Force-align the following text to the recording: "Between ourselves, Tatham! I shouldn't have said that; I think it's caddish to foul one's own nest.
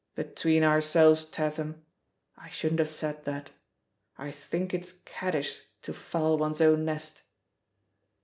"Between 0.15 0.63
ourselves, 0.63 1.25
Tatham! 1.25 1.85
I 2.35 2.49
shouldn't 2.49 2.79
have 2.79 2.89
said 2.89 3.23
that; 3.25 3.51
I 4.17 4.31
think 4.31 4.73
it's 4.73 4.93
caddish 5.05 5.61
to 5.83 5.93
foul 5.93 6.39
one's 6.39 6.59
own 6.59 6.85
nest. 6.85 7.21